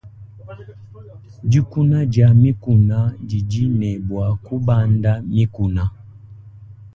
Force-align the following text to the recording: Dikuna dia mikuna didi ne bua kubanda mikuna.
Dikuna 1.43 1.99
dia 2.11 2.29
mikuna 2.43 2.97
didi 3.27 3.63
ne 3.79 3.89
bua 4.05 4.27
kubanda 4.45 5.11
mikuna. 5.35 5.83